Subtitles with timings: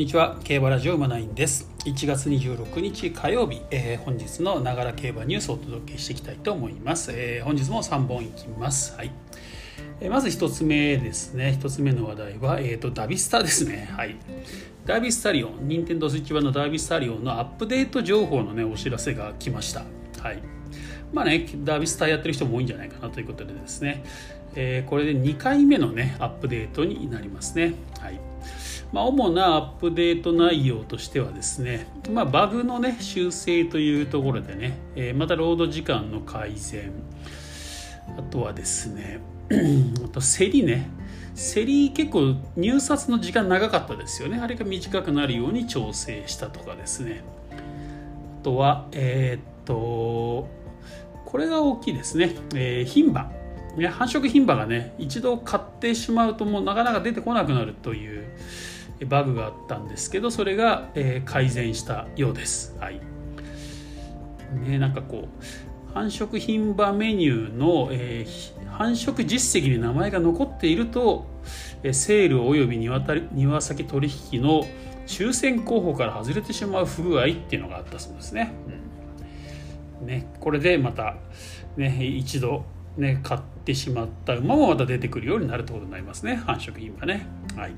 [0.00, 0.38] にちは。
[0.44, 8.96] 競馬ラジオ馬ナインです1月26日火曜日、えー、本日のながら競馬ニュースをお届けしていきたいと思います、えー、本日も3本いきます。
[8.96, 9.12] はい、
[10.00, 11.58] えー、まず1つ目ですね。
[11.60, 13.90] 1つ目の話題は、えーと、ダビスタですね。
[13.94, 14.16] はい。
[14.86, 15.68] ダービスタリオン。
[15.68, 19.82] 任天堂スイッチ版のダービスタリオンのアップデート情報のねお知らせが来ました。
[20.22, 20.42] はい。
[21.12, 24.02] まあねダービスターやってる人も多いんじゃないかなということでですね、
[24.54, 27.74] えー、これで2回目のねアップデートになりますね。
[28.00, 28.18] はい。
[28.92, 36.92] まあ、主なアップデート内容としてはですね、まあ、バグの、ね、修正というところでね、えー、またロード時間の改善
[38.18, 39.20] あとはですね
[40.04, 40.90] あと競りね
[41.36, 44.38] 競り結構入札の時間長かったですよね。
[44.38, 47.22] あれが短くなるように調整したとかですね。
[48.40, 50.48] あとはえー、っと
[51.24, 53.32] これが大きいですね、えー、牝馬。
[53.90, 58.26] 繁殖牝馬がね一度買ってしまうともうなかなか出てこなくなるという
[59.06, 62.76] バグがあったんですけどそれが、え、改善したようです。
[62.78, 63.00] はい
[64.64, 71.26] ね、なんかこう繁殖牝馬メニューの、えー、繁殖実績に名前が残っていると、
[71.82, 74.64] え、セール及び庭庭先取引の
[75.06, 78.52] 抽選候補から外れてしまう不具合っていうのがあったそうですね。
[80.00, 81.16] うん、ねこれでまた、
[81.76, 82.64] ね、一度、
[82.96, 87.26] ね、買ってしまった馬もまた出てくるようになるってことになりますね繁殖牝馬ね。
[87.56, 87.74] はい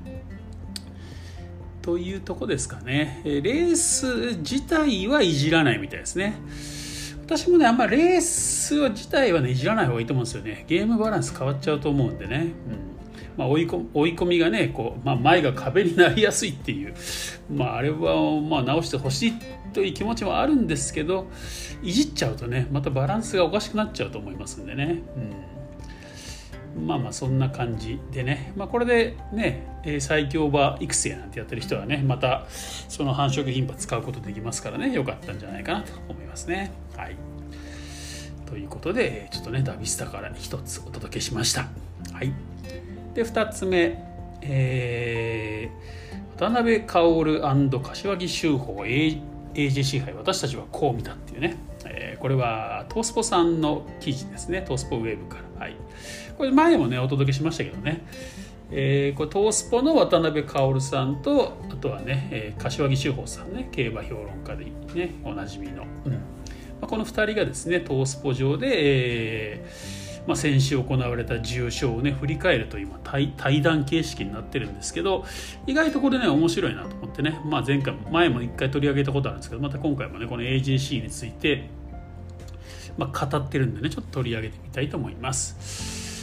[1.83, 3.21] というとこですかね。
[3.25, 6.33] レース自体はいじらないみたいですね。
[7.25, 10.65] 私もね、あんまレース自体はね、いじらない方がいいと思うんですよね。
[10.67, 12.53] ゲームバランス変わっちゃうと思うんでね。
[12.67, 12.93] うん
[13.37, 16.93] まあ、追い込みがねこう、まあ、前が壁になりやすいっていう、
[17.51, 19.33] まあ、あれは、まあ、直してほしい
[19.73, 21.27] という気持ちもあるんですけど
[21.81, 25.01] いじっちゃうとねまたバランスがおかしくなっちゃうと思いますんでね。
[25.15, 25.52] うん
[26.75, 34.91] まあまあそんな感じでね、まあ、これでね最強馬育成なんてやってる人はねまたその繁殖頻繁使うことできますからね。
[34.91, 36.71] よかったんじゃないかなと思いますね。
[36.97, 37.15] はい、
[38.45, 41.67] ということでちょっとねダビスタから一つお届けしました。
[42.11, 42.33] はい、
[43.13, 44.03] で2つ目、
[44.41, 50.13] えー、渡辺薫柏木修法 AGC 杯。
[50.13, 51.55] 私たちはこう見たっていうね、
[52.23, 54.61] これはトースポさんの記事ですね。
[54.61, 55.65] トースポウェブから。
[55.65, 55.75] はい。
[56.37, 58.01] これ前もねお届けしましたけどね、
[58.71, 63.67] えー、これトースポの渡辺薫さんとあとはね、えー、柏木志保さんね。
[63.73, 64.63] 競馬評論家で
[64.97, 66.13] ねおなじみの、うん。
[66.13, 66.19] ま
[66.83, 75.25] あ、この2人がですねトースポ上で、えーまあ、先週行われた重賞をね振り返るという対対談形式になってるんですけど
[75.67, 81.67] 意外とこれね面白いなと思ってね、まあ、前回も前も1回取り上げたことあるんですけどまた今回もねこの AJC について、
[82.97, 86.13] まあ、語ってるんでねちょっと取り上げてみたいと思います。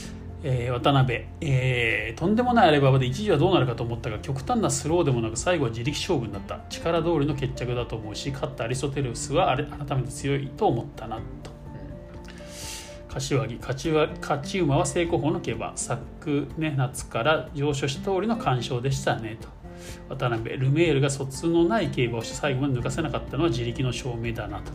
[0.43, 6.61] えー、渡辺、えー、とんでもないアレババで一時はどうなるかと思ったが極端なスローでもなく最後は自力勝負になった。
[6.71, 11.51] 力通りの決着だと思うし勝ったアリストテレスはあれ改めて強いと思ったなと、
[13.09, 15.73] 柏木勝ち勝ち馬は正攻法の競馬。
[15.75, 19.37] 昨、ね、夏から上昇した通りの干渉でしたね。
[19.41, 19.49] と。
[20.09, 24.73] 渡辺ルメールが卒のない競馬をして最後まで抜かせなかったのは自力の証明だなと。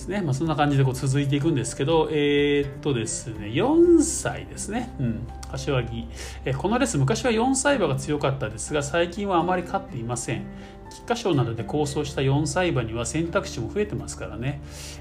[0.00, 6.08] ですね、まあ、そんな感じでこう続いていくんですけど、えー、っとですね、4歳ですね、うん、柏木、
[6.44, 10.44] えこのレース、昔は4歳馬が強かったですが、最近はあまり勝っていません。
[10.90, 14.60] 菊花賞などで構想した4歳馬には選択肢も増えてますからね。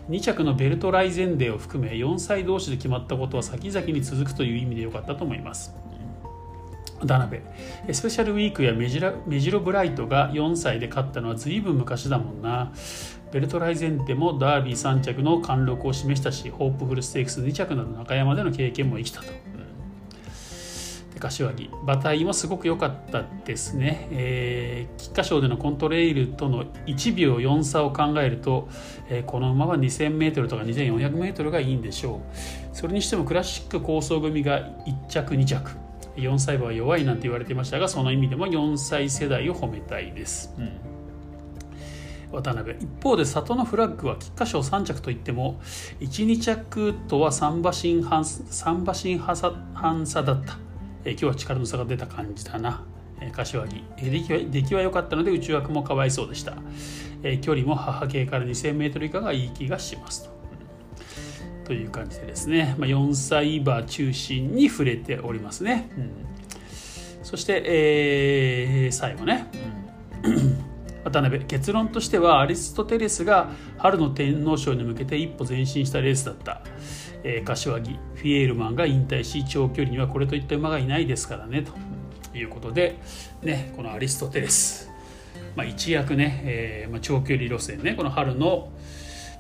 [0.10, 5.74] 2着のベルトライゼンデーを含め4歳同士で決まったことは先々に続くという意味で良かったと思います。
[7.06, 7.42] 田辺。
[7.92, 12.72] スペシャルウィークやメジラメジロブライトが4歳で勝ったのは随分昔だもんな。
[13.32, 19.28] ベルトライゼンテもダービー3着の貫禄を示したしホープフルステークス2着など中山での経験も生きたと。
[21.20, 21.70] 柏木。
[21.84, 28.70] 馬体もすごく良かったですね、えー、菊花賞でのコントレイルとの1秒4差を考えると、
[29.10, 32.22] えー、この馬は 2000m とか 2400m がいいんでしょ
[32.74, 32.76] う。
[32.76, 35.89] それにしてもクラシック構想組が1着2着。
[36.20, 41.00] 4歳は弱いなんて言われていましたがその意味でも4歳世代を褒めたいです、うん
[42.32, 45.60] 渡辺一方で里のフラッグは菊花賞3着といっても
[46.00, 50.58] 12着とは3馬身半3馬身半差だった、
[51.06, 52.84] え今日は力の差が出た感じだな、
[53.32, 56.58] 柏木、出来は出来は良かったので内枠もかわいそうでした、
[57.24, 60.39] え距離も母系から 2000m 以下がいい気がしますと。
[61.70, 65.92] という感じでですね、まあ、4歳馬中心に触れておりますね。
[65.96, 66.12] うん、
[67.22, 69.46] そして、えー、最後ね、
[70.24, 70.58] うん。
[71.04, 76.64] 渡辺結論としてはアリストテレスが春の天皇賞に向けて一歩前進したレースだった、
[77.24, 81.64] えー、柏木フィエールマンが引退し長距離にはこれといった馬がいないですからね
[82.32, 82.98] ということで、
[83.44, 84.90] ね、このアリストテレス、
[85.56, 88.72] まあ、一躍ね、えーまあ、長距離路線ねこの春の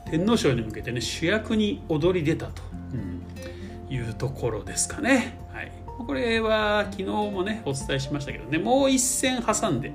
[0.09, 2.61] 天皇賞に向けてね主役に躍り出たと、
[2.93, 5.39] うん、いうところですかね。
[5.53, 5.71] はい、
[6.05, 9.91] これは昨日もねお伝えしましたけどねもう一戦挟んで、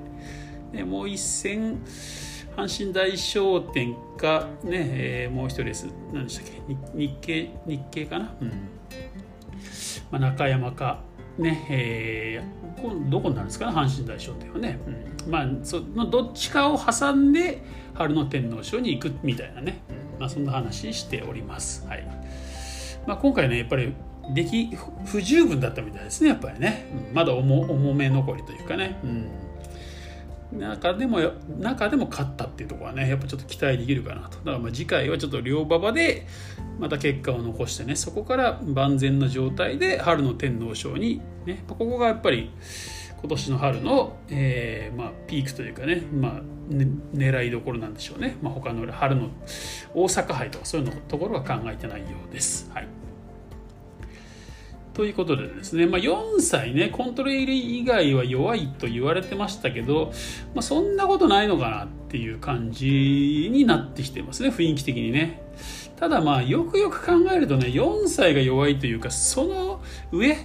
[0.71, 1.79] ね、もう一戦
[2.55, 5.87] 阪神大商店かね、えー、もう一人です。
[6.13, 6.75] 何でしたっけ？
[6.95, 8.49] 日経日経かな、うん。
[10.09, 11.01] まあ、中山か
[11.37, 13.73] ねえー、どこになるんですかね？
[13.73, 14.79] 阪神大賞っていうのはね、
[15.25, 17.61] うん、まあそのどっちかを挟んで
[17.93, 21.85] 春の天皇賞に行くみたいなね、うん、まあ、そんな話しております。
[21.87, 22.07] はい。
[23.05, 23.93] まあ、今回ねやっぱり
[24.33, 29.29] 出来不十分だったみたいですねやっぱりね、うん、まだ重重め残りというかね、うん。
[30.59, 31.19] 中でも
[31.59, 34.37] 中でも勝ったっていうところはねやっぱちょっと期待できるかなと。
[34.37, 36.25] だからまあ次回はちょっと両馬場で
[36.79, 42.51] また結果を残してねそこから万全な状態で春の天皇賞にねここがやっぱり
[43.25, 49.29] 今年の春の、えーまあ、ピークというかね,、まあね、狙いどころなんでしょうね、まあ、他の春の
[49.95, 52.69] 大阪杯とかそういうのところは考えてないようです。
[52.71, 52.87] はい
[54.93, 60.13] ということでですね、まあ、4歳ね、コントレイル以外は弱いと言われてましたけど、
[60.53, 65.41] まあ、そんなことないのかなっていう感じになってきてますね、雰囲気的にね。
[65.97, 69.81] ただまあ、よくよく考えるとね、4歳が弱いというか、その
[70.13, 70.37] 上、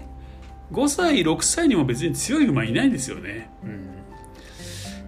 [0.72, 3.50] 5歳、6歳にも別に強い馬いないんですよね。
[3.64, 3.90] うん。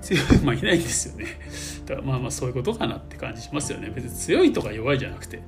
[0.00, 1.26] 強い馬いないんですよね。
[1.86, 3.90] だからまあまあそういうことかなって感じしますよね。
[3.94, 5.42] 別に強いとか弱いじゃなくて。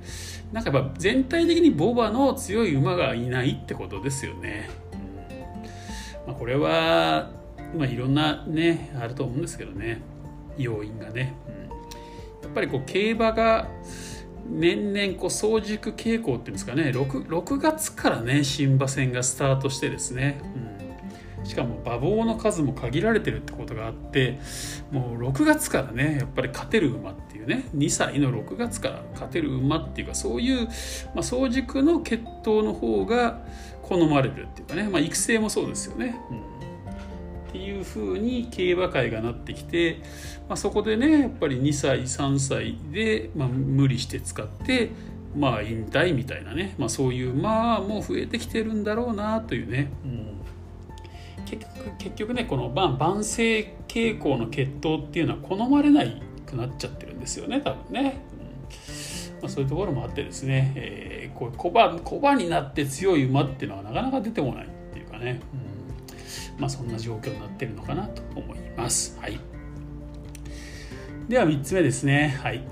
[0.52, 4.70] なんかやっぱ全体的にボバの強い馬がいないってことですよね。
[4.92, 7.30] うんまあ、これは、
[7.76, 10.00] まあ、いろんなねあると思うんですけどね
[10.56, 11.34] 要因がね。
[11.48, 13.68] うん、やっぱりこう競馬が
[14.46, 16.84] 年々こう早熟傾向っていうんですかね。
[16.94, 20.40] 6, 6月からね新馬戦がスタートしてですね、
[21.38, 24.38] うん、しかも馬房の数も限られてるってことがあって
[24.90, 27.64] もう6月からねやっぱり勝てる馬っていうね。
[27.74, 30.66] 2歳の6月から勝てる馬っていうかそういう、
[31.14, 33.40] まあ、早熟の血統の方が
[33.82, 36.16] 好まれるっていうかね、まあ、育成もそうですよね。
[36.30, 36.53] うん、
[37.54, 40.02] っていうふうに競馬界がなってきて、
[40.48, 44.90] まあ、そこでねやっぱり2歳3歳で、まあ、無理して使って
[45.36, 49.92] まあ引退みたいなね、まあ、そういうまあもう増えてきてるんだろうなというね。
[50.04, 50.40] うん。
[51.44, 58.20] 結局結局ねこの万世傾向の血統っていうのは好まれないくなっちゃってるんですよね多分ね、
[59.36, 59.42] うん。
[59.42, 65.73] まあ、そういうところもあってですね、えー、こう小馬小馬になって強い馬っていうのはなかなか出てこないっていうかね、うん、
[66.58, 69.18] まあそんな状況になってるのかなと思います。
[69.20, 69.38] はい。
[71.28, 72.38] では3つ目ですね。
[72.42, 72.62] はい、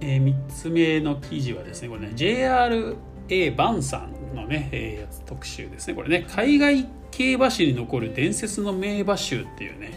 [0.00, 5.94] えー、3つ目の記事はですねこれね JRA バンさんのね、えー、特集ですね。
[5.94, 9.90] これね海外競馬史に残る伝説の名馬集っていうね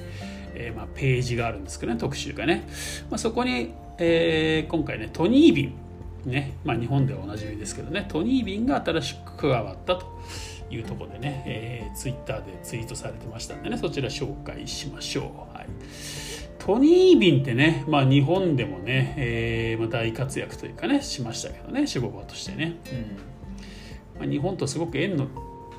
[0.56, 2.68] えー、まあ、ページがあるんですけどね特集がね、
[3.10, 5.84] まあ、そこに、えー、今回ねトニービン
[6.26, 8.06] ね、まあ、日本ではおなじみですけどね。
[8.08, 10.06] トニービンが新しく加わったと。
[10.74, 15.68] いうところでね、えー、ツイッターでツイートされてましたんでねそちら紹介しましょう、はい、
[16.60, 24.20] トニービンってね、まあ、日本でもね、えーまあ、大活躍というかねしましたけどね守護馬としてね、うん。
[24.20, 25.28] まあ、日本とすごく縁の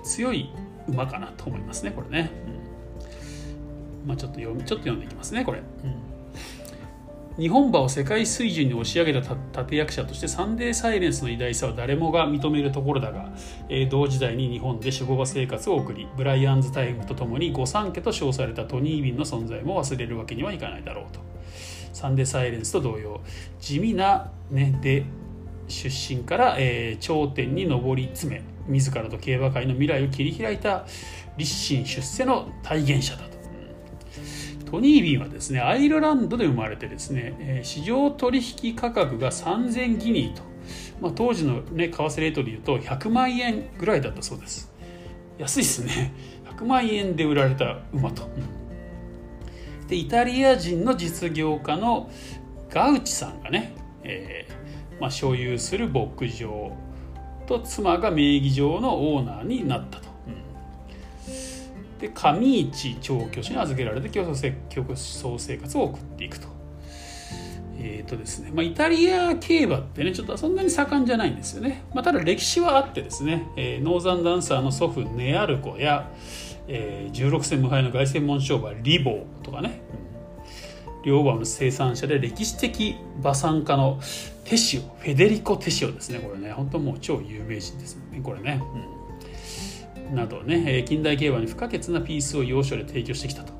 [0.03, 0.51] 強い
[0.89, 2.31] 馬かなと思いますねこれね、
[4.05, 4.09] うん。
[4.09, 5.97] まあ、ちょっと読ちょっと読んでいきますねこれ、うん、
[7.37, 13.29] 日本馬を世界水準に押し上げた立役者としてサンデーサイレンスの偉大さは誰もが認めるところだが、
[13.69, 21.21] えー、同時代に日本で守護馬生活を送りブライアンズタイムとともに御三家と称されたトニー・ビンの存在も忘れるわけにはいかないだろうと。
[21.93, 23.21] サンデーサイレンスと同様
[23.61, 25.05] 地味な、ね、で
[25.69, 30.85] 出身から、えー、頂点に上り詰め自らと競馬界の未来を切り開いた
[31.37, 33.34] 立身出世の体現者だと。
[34.75, 40.43] トニービンはですねアイルランドで生まれてですね、市場取引価格が3000ギニーと、
[41.01, 44.73] まあ、当時の、ね、為替レートでいうと100万円ぐらいだったそうです。
[45.39, 46.13] 安いですね。
[46.59, 48.29] 100万円で売られた馬と、
[49.87, 52.11] でイタリア人の実業家の
[52.69, 56.73] ガウチさんがね、えーまあ、所有する牧場
[57.47, 60.14] と妻が名義上のオーナーになったと。
[62.05, 66.49] で上市調教師に預けられて競争生活を送っていくと。
[67.77, 68.51] えーとですね。
[68.55, 76.09] まあ、イタリア競馬ってねちょっとそんなに盛んじゃないんですよね、まあ、ただ歴史はあってですね、えー、ノーザンダンサーの祖父ネアルコや、
[76.69, 79.83] えー、16戦無敗の凱旋門商売リボーとかね、
[80.97, 84.01] うん、両馬の生産者で歴史的馬産家の
[84.45, 86.21] テシオフェデリコ・テシオですね。
[86.21, 86.53] これね。
[86.53, 88.21] 本当もう超有名人ですね。
[88.23, 89.04] これね、うん。
[90.15, 93.53] などね近代競馬に不可欠なピースを要所で提供してきたと。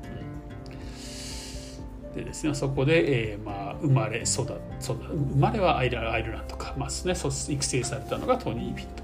[2.15, 9.03] でですね、そこで、えーまあ、生まれ育育生まれはアイルアイルランドか、まあね、育成されたのがトニー・ビンと。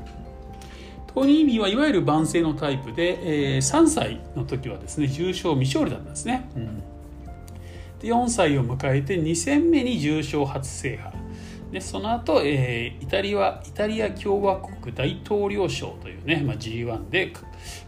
[1.13, 6.49] トニー・ビンはいわゆる万世のタイプで、えー、3歳の時はですね重賞未勝利だったんですね。
[6.55, 6.83] うん
[8.01, 11.10] で4歳を迎えて2戦目に重賞初制覇
[11.71, 17.31] でその後、えー、イタリアイタリア共和国大統領賞というね、まあ、G1 で、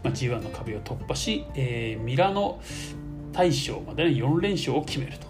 [0.02, 2.60] まあ、G1 の壁を突破し、えー、ミラノ
[3.32, 5.26] 大賞までの4連勝を決めると。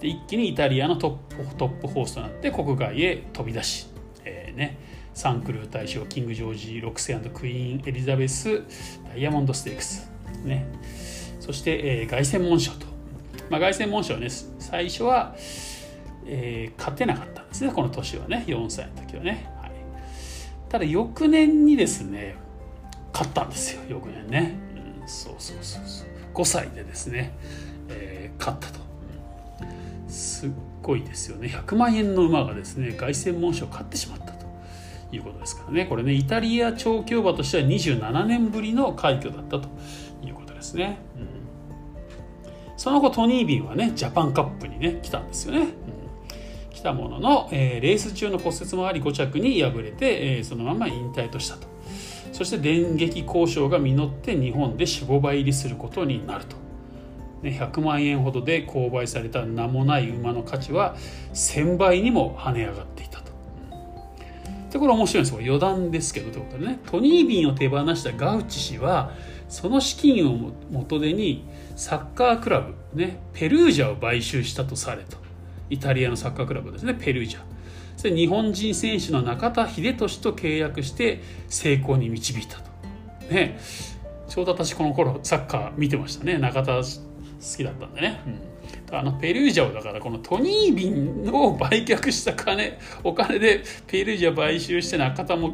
[0.00, 3.86] で一気にイタリアのトップトップホースとなって国外へ飛び出し、
[4.24, 4.78] えーね、
[5.12, 8.62] サンクルー大賞キング・ジョージ6世クイーン・エリザベス
[9.06, 10.10] ダイヤモンドステークス、
[10.42, 10.66] ね、
[11.38, 12.86] そして、えー、凱旋門賞と、
[13.50, 15.34] まあ、凱旋門賞はね最初は
[16.32, 17.39] えー、勝てなかった。
[17.50, 17.72] ですね。
[17.72, 19.72] この年はね4歳の時はね、はい、
[20.68, 22.36] ただ翌年にですね
[23.12, 23.82] 勝ったんですよ。
[23.88, 24.58] 翌年ね、
[25.02, 26.08] うん、そうそうそうそう。
[26.32, 27.36] 5歳でですね、
[27.88, 28.80] えー、勝ったと、
[30.08, 31.48] すっごいですよね。
[31.48, 34.40] 100万円の馬がですね凱旋門賞を勝ってしまったと。
[35.12, 35.86] いうことですからね。
[35.86, 39.68] これねイタリア調教馬としては27年ぶりの快挙だったと。
[40.22, 41.26] いうことですね、うん、
[42.76, 45.68] その後トニービンはねジャパンカップにね来たんですよね、
[46.80, 51.68] うん来たものの、えー、レース中の骨折もあり5着に敗れて、えー、そのまま引退としたと。
[52.32, 56.56] そして電撃交渉が実って日本で45倍入りすることになると、
[57.42, 60.96] ね、100万円ほどで購買された名もない馬の価値は
[61.34, 63.30] 1000倍にも跳ね上がっていたと。
[64.72, 65.34] でこれ面白いんです。
[65.34, 66.78] よ余談ですけどということでね。
[66.86, 69.12] トニービンを手放したガウチ氏は
[69.50, 71.44] その資金を元手に
[71.76, 75.18] サッカークラブ、ね、ペルージャを買収したとされた
[75.70, 76.94] イタリアのサッカークラブですね。
[76.94, 77.40] ペルージャ。
[77.96, 82.70] それ日本人選手の中田英寿と契約して成功に導いたと。
[83.30, 83.58] ね。
[84.28, 86.38] ちょうど私この頃サッカー見てましたね。
[86.38, 86.82] 中田好
[87.56, 88.20] きだったんでね、
[88.90, 95.48] うん、あのペルージャをだからこのトニービンを売却した金お金でペルージャ買収して中田も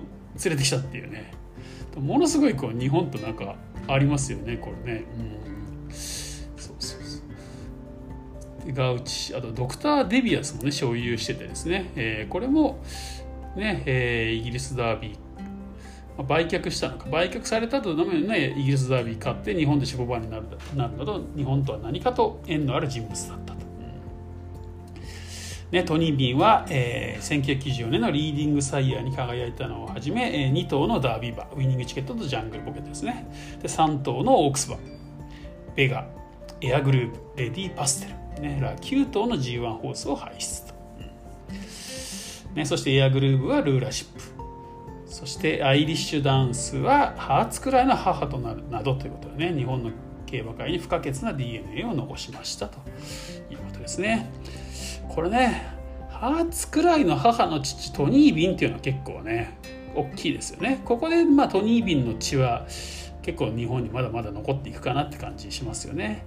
[0.45, 1.33] 連れてきたっていうね。
[1.97, 3.57] ものすごいこう日本となんか
[3.89, 5.05] ありますよねこれね、
[5.47, 5.56] うん、
[8.73, 12.83] ガウチあとドクター・デビアスもね所有しててですね、えー、これも
[13.57, 15.27] ね、えー、イギリスダービー
[16.17, 17.09] まあ、売却したのか。
[17.11, 20.45] 売却されたとのねイギリスダービー買って日本で守護番になる
[20.75, 23.67] なるなど日本とは何かと縁のある人物だったと。
[25.73, 33.27] ね、トニー・ビンは、えー、1994年のリーディングサイヤーに輝いたのをはじめ、えー、2頭のダービー馬ウィニングチケットとジャングルポケットですね。
[33.61, 34.79] で3頭のオークス馬
[35.75, 36.07] ベガ
[36.61, 38.43] エアグループレディパステル。
[38.43, 40.75] ね、ラ9頭の G1 ホースを輩出と、
[42.55, 44.23] ね、そしてエアグルーヴはルーラシップ。
[45.07, 49.57] そしてアイリッシュダンスはハーツくらいの母となるなどということでね。
[49.57, 49.91] 日本の
[50.27, 52.79] 競馬界に不可欠な DNA を残しましたと。
[53.51, 54.31] いうことですね。
[55.09, 55.75] これね
[56.11, 59.59] ハーツくらいの母の父トニー・ビンっていうのは結構ね
[59.95, 60.83] 大きいですよね。
[60.85, 62.67] ここでまあトニー・ビンの血は
[63.27, 66.25] 結構日本にまだまだ残っていくかなって感じしますよね、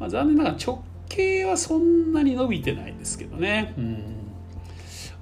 [0.00, 4.04] まあ、残念ながら直系はそんなに伸びてないですけどね、うん、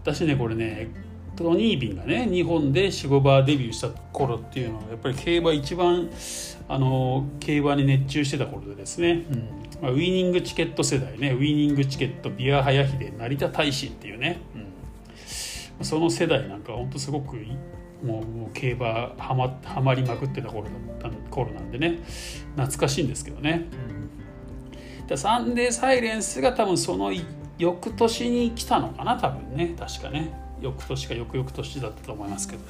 [0.03, 0.89] 私ねこれね
[1.37, 6.09] トニー・ビンがね日本でシゴバーデビューした頃っていうのはやっぱり競馬一番
[6.67, 9.49] あの競馬に熱中してた頃でですね、うん。
[9.83, 14.41] まあ、ウィニングチケット世代ねウィニングチケットビア早秀成田大臣っていうね、
[15.79, 17.37] うん、その世代なんかほんとすごく
[18.03, 20.65] もうもう競馬はまはまりまくってた頃
[21.01, 21.99] だった頃なんでね。
[22.57, 23.69] 懐かしいんですけどね。
[25.09, 25.17] うん。
[25.17, 27.13] サンデーサイレンスが多分その
[27.59, 29.75] 翌年に来たのかな多分ね。
[29.79, 30.33] 確かね。
[30.61, 32.63] 翌年か翌々年だったと思いますけど。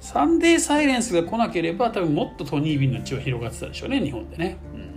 [0.00, 4.90] サンデーサイレンスが来なければ多分もっとトニー・ビンの血は広がってたでしょうね日本でね、うん、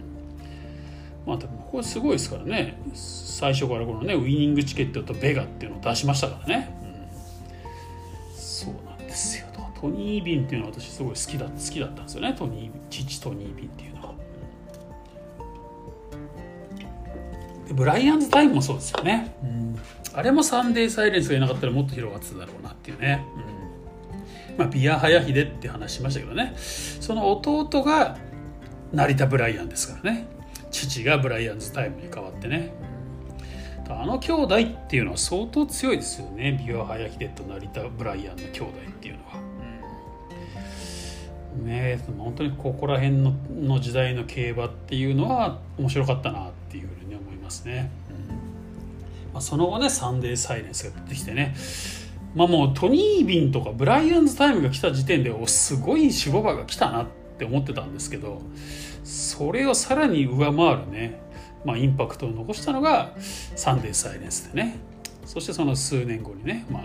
[1.26, 2.78] まあ多分これすごいですからね。
[2.94, 6.74] 最初からこのねウィニングチケットとベガっていうのを出しましたからね、
[9.80, 12.34] トニー・ビンっていうのは私すごい好きだ好きだったんですよね。
[12.34, 14.14] トニー父トニー・ビンっていうのは。
[17.72, 19.78] ブライアンズタイムもそうですよね、うん、
[20.14, 24.58] あれもサンデーサイレンスがいなかったらもっと広がってただろうなっていうね、うん。
[24.58, 26.54] まあ、ビアハヤヒデって話しましたけどね。
[26.58, 28.18] その弟が
[28.94, 30.28] 成田ブライアンですからね。
[30.72, 32.74] 父がブライアンズタイムに変わってね。
[33.90, 36.62] あの兄弟っていうのは相当強いですよね。
[36.66, 39.47] ビアハヤヒデと成田ブライアンの兄弟っていうのは。
[41.64, 47.92] ね本当にここら辺のの時代の競馬っていうのは面白かったなっていうふうに思いますね。
[48.10, 49.34] うん。
[49.34, 51.56] まあ、その後ねサンデーサイレンスが出てきてね。
[52.36, 58.42] まあもうトニー・ビンとかブライアンズタイムが来た時点でおすごい守護馬が来たなっって思ってたんですけど
[59.04, 61.22] それをさらに上回るね、
[61.64, 63.14] まあ、インパクトを残したのが
[63.56, 64.80] サンデーサイレンスでね。
[65.26, 66.84] そしてその数年後にね、まあ、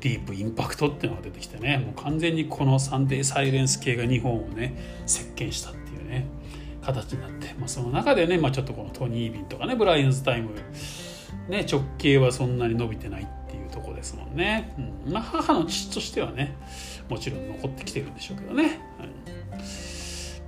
[0.00, 6.26] ディープインパクトっていうのが出てきてねもう完全にこのサンデーサイレンス系が日本をね席巻したっていうね
[6.82, 10.50] 形になって、まあ、その中でね、まあ、ちょっとこのトニー・ビンとかねブライアンズ・タイム、
[11.48, 14.74] ね、直径はそんなに伸びてないっていうとこですもんね、
[15.06, 15.12] うん。
[15.12, 16.56] まあ、母の父としてはね
[17.08, 18.80] もちろん残ってきてるんでしょうけどね、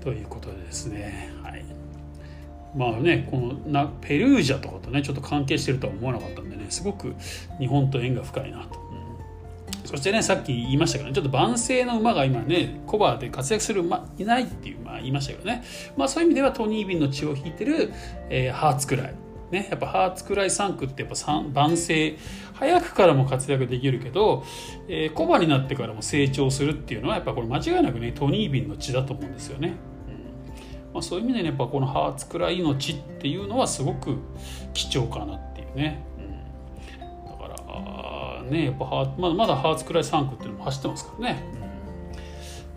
[0.00, 1.64] ということでですねはい。
[2.76, 7.14] まあねこのなペルージャとかとねちょっと関係してるとは思わなかったんでねすごく
[7.58, 8.89] 日本と縁が深いなと、うん、
[9.90, 15.64] そしてねさっき言いましたけどねちょっと万世の馬が今ねコバで活躍する馬いないっていう、まあ、言いましたけどね。
[15.96, 17.92] まあそういう意味ではトニー・ビンの血を引いてる、
[18.28, 19.14] えー、ハーツくらい
[19.50, 22.16] ね、やっぱハーツくらい3区ってやっぱ万世。
[22.54, 24.44] 早くからも活躍できるけど、
[24.86, 29.74] えー、コバになってからも成長するっていうのはやっぱこれ間違いなくねトニー・ビンの血だと思うんですよね。
[30.92, 34.18] まあ、そういう意味でねやっぱこのハーツくらいの地っていうのはすごく
[34.74, 36.04] 貴重かなっていうね、
[38.50, 41.42] ねやっぱハまだまだハーツくらい3区っていうのも走ってますからね、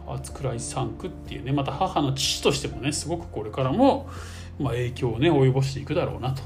[0.02, 4.10] うん、ハーツくらい3区っていうねまた母の父としてもねすごくこれからも、
[4.60, 6.44] まあ、影響をね及ぼしていくだろうなと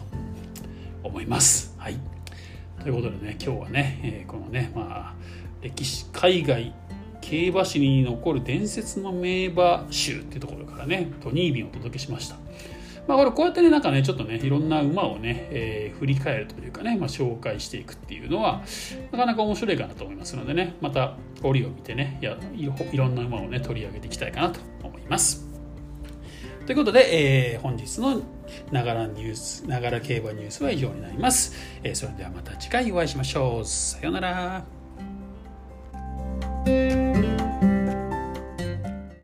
[1.03, 1.75] 思います。
[1.77, 1.99] はい
[2.81, 5.15] ということでね今日はね、えー、このねまあ
[5.61, 6.73] 歴史海外
[7.21, 12.37] 競馬史に残る伝説の名馬集っていうところからねトニービンをお届けしました。
[13.07, 18.63] まあ、これこうやってねなんかねちょっとねいろんな馬をね、えー、振り返るというかね、まあ、紹介していくっていうのは
[19.11, 25.47] なかなか面白いかなと思いますのでねまた折を見てねやいろんな馬をね取り上げていきたいかなと思います。
[26.65, 28.21] ということで、えー、本日の
[28.73, 31.53] ながらニュース、ながら競馬ニュースは以上になります。
[31.81, 33.65] えー、それではまた次回お会いしましょう。
[33.65, 34.65] さようなら。